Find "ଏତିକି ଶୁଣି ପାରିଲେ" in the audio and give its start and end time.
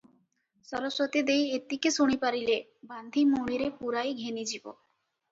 1.57-2.55